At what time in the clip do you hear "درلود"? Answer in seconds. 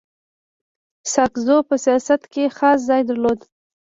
3.09-3.39